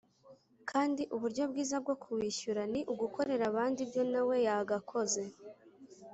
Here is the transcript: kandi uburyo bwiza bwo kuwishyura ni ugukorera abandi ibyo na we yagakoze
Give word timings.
kandi 0.69 1.01
uburyo 1.15 1.43
bwiza 1.51 1.75
bwo 1.83 1.95
kuwishyura 2.03 2.61
ni 2.71 2.81
ugukorera 2.93 3.43
abandi 3.51 3.79
ibyo 3.85 4.01
na 4.11 4.21
we 4.27 4.35
yagakoze 4.47 5.23